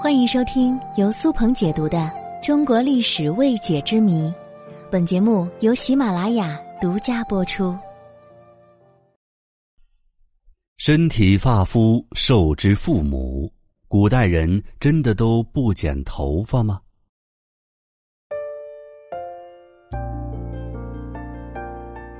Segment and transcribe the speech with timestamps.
[0.00, 1.98] 欢迎收听由苏鹏解读的
[2.44, 4.28] 《中国历史未解之谜》，
[4.90, 7.76] 本节目由喜马拉雅独家播出。
[10.78, 13.50] 身体发肤受之父母，
[13.86, 16.80] 古代人真的都不剪头发吗？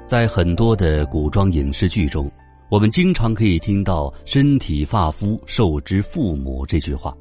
[0.07, 2.31] 在很多的古装影视剧中，
[2.71, 7.15] 我们经常可以听到“身体发肤受之父母”这句话。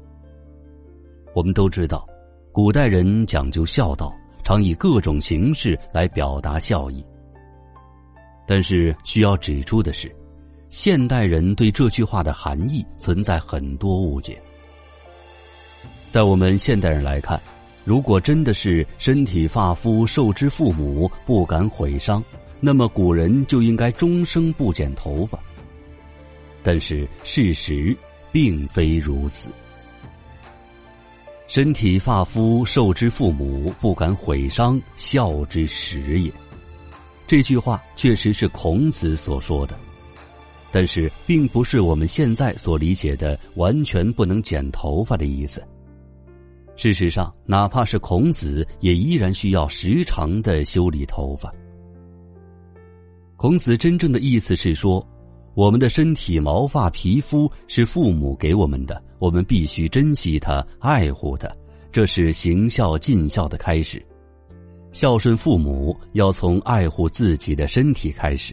[1.34, 2.06] 我们都知道，
[2.52, 7.04] 古代人讲究孝道，常以各种形式来表达孝义。
[8.46, 10.14] 但是需要指出的是，
[10.70, 14.40] 现代人对这句话的含义存在很多误解。
[16.08, 17.40] 在我们现代人来看，
[17.84, 22.22] 如果真的是“身体发肤受之父母，不敢毁伤”。
[22.60, 25.38] 那么古人就应该终生不剪头发，
[26.62, 27.94] 但是事实
[28.32, 29.48] 并非如此。
[31.46, 36.32] 身体发肤受之父母，不敢毁伤，孝之始也。
[37.26, 39.78] 这句话确实是孔子所说的，
[40.70, 45.62] 但是并不是我们现在所理解的完全不能剪头发的意思。
[46.76, 51.52] 事实上，哪怕是孔子，也依然需要时常的修理头发。
[53.36, 55.06] 孔子真正的意思是说，
[55.54, 61.48] 我们的身体毛发皮肤是父母给我们的，我们必须珍惜它、爱护它，
[61.92, 64.04] 这是行孝尽孝的开始。
[64.90, 68.52] 孝顺父母要从爱护自己的身体开始。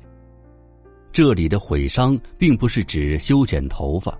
[1.12, 4.16] 这里的毁伤并不是指修剪头发，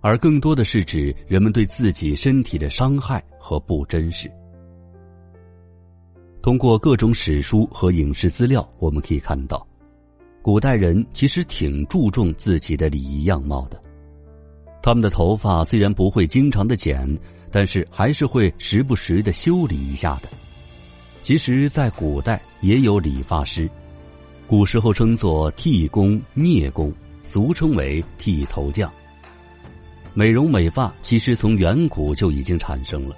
[0.00, 4.28] 而更多的是指人们对自己身体的伤害和不珍视。
[6.42, 9.67] 通过各种史书和影视资料，我们可以看到。
[10.48, 13.78] 古代人其实挺注重自己的礼仪样貌的，
[14.80, 17.06] 他们的头发虽然不会经常的剪，
[17.52, 20.28] 但是还是会时不时的修理一下的。
[21.20, 23.68] 其实，在古代也有理发师，
[24.46, 26.90] 古时候称作剃工、镊工，
[27.22, 28.90] 俗称为剃头匠。
[30.14, 33.14] 美容美发其实从远古就已经产生了，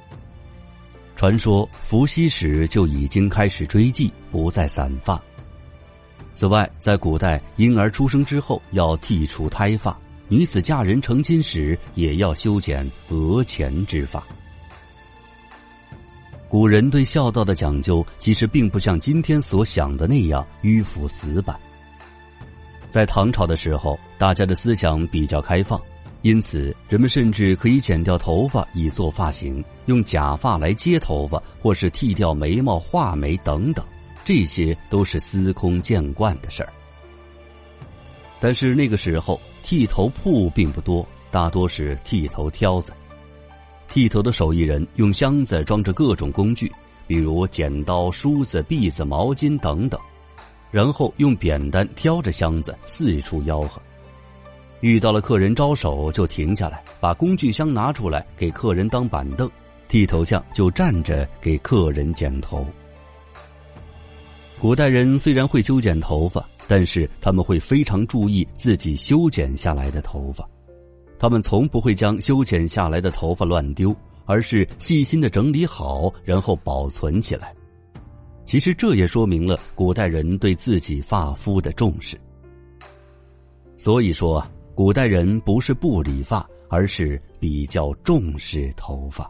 [1.14, 5.22] 传说伏羲时就已经开始追祭，不再散发。
[6.32, 9.98] 此外，在古代，婴儿出生之后要剔除胎发，
[10.28, 14.22] 女子嫁人成亲时也要修剪额前之发。
[16.48, 21.56] 古人对孝道的讲究，其实并不像今天所想的那样迂腐死板。
[22.90, 25.80] 在唐朝的时候，大家的思想比较开放，
[26.22, 33.84] 因此人们甚至可以剪掉头发以做发型，用假发来接头发，或是剃掉眉毛、画眉等等。
[34.24, 36.72] 这些都是司空见惯的事儿，
[38.38, 42.92] 但是那个时候剃头铺并不多，大多是剃头挑子。
[43.88, 46.70] 剃头的手艺人用箱子装着各种工具，
[47.08, 50.00] 比如剪刀、梳子、篦子、毛巾等等，
[50.70, 53.82] 然后用扁担挑着箱子四处吆喝。
[54.80, 59.50] 遇到了客人招手，就停下来，把工具箱拿出来给客人当板凳，
[59.88, 62.64] 剃头匠就站着给客人剪头。
[64.60, 70.46] 古代人虽然会修剪头发，但是他们会非常注意自己修剪下来的头发，
[71.18, 77.54] 他们从不会将修剪下来的头发乱丢，而是细心的整理好，然后保存起来。
[78.44, 82.20] 其实这也说明了古代人对自己发肤的重视。
[83.78, 89.26] 所以说，古代人不是不理发，而是比较重视头发。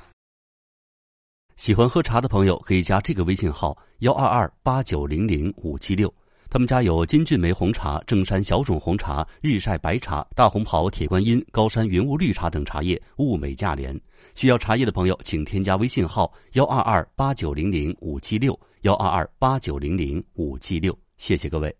[1.60, 6.10] 喜欢喝茶的朋友可以加这个微信号幺二二八九零零五七六，
[6.48, 13.94] 他们家有金骏眉红茶、正山小种红茶、日晒白茶、大红袍、铁观音、高山云雾绿茶等茶叶，物美价廉。
[14.34, 21.68] 需要茶叶的朋友，请添加微信号幺二二八九零零五七六幺二二八九零零五七六，谢谢各位。